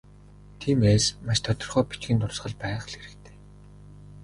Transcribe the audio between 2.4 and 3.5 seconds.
байх л хэрэгтэй.